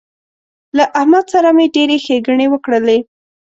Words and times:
له 0.77 0.85
احمد 0.99 1.25
سره 1.33 1.49
مې 1.55 1.65
ډېرې 1.75 1.97
ښېګڼې 2.05 2.47
وکړلې 2.49 2.97